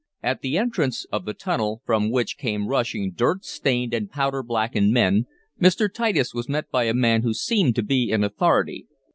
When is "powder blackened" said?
4.09-4.91